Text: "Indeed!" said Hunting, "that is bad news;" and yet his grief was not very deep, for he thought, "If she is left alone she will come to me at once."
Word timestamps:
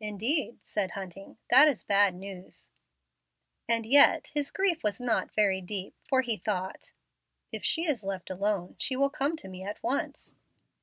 "Indeed!" 0.00 0.58
said 0.64 0.92
Hunting, 0.92 1.36
"that 1.50 1.68
is 1.68 1.84
bad 1.84 2.14
news;" 2.14 2.70
and 3.68 3.84
yet 3.84 4.28
his 4.32 4.50
grief 4.50 4.82
was 4.82 4.98
not 4.98 5.34
very 5.34 5.60
deep, 5.60 5.94
for 6.08 6.22
he 6.22 6.38
thought, 6.38 6.92
"If 7.52 7.62
she 7.62 7.84
is 7.84 8.02
left 8.02 8.30
alone 8.30 8.76
she 8.78 8.96
will 8.96 9.10
come 9.10 9.36
to 9.36 9.48
me 9.48 9.62
at 9.62 9.82
once." 9.82 10.34